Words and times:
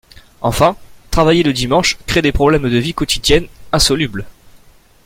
Enfin, 0.41 0.77
travailler 1.11 1.43
le 1.43 1.53
dimanche 1.53 1.99
crée 2.07 2.23
des 2.23 2.31
problèmes 2.31 2.67
de 2.67 2.77
vie 2.79 2.95
quotidienne 2.95 3.47
insolubles. 3.71 4.25